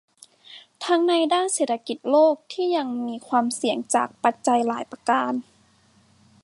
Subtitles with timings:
[0.85, 5.33] ทั้งในด้านเศรษฐกิจโลกที่ยังมีความเสี่ยงจากปัจจัยหลายประการ